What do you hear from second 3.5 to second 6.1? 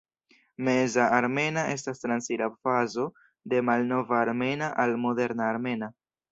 de malnova armena al moderna armena.